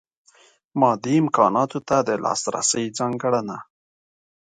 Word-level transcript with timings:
مادي 0.79 1.13
امکاناتو 1.21 1.79
ته 1.87 1.97
د 2.07 2.09
لاسرسۍ 2.23 2.85
ځانګړنه. 2.97 3.57